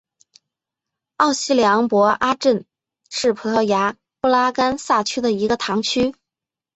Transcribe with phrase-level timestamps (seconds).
[1.17, 2.65] 奥西良博阿镇
[3.11, 6.15] 是葡萄牙布拉干萨区的一个堂区。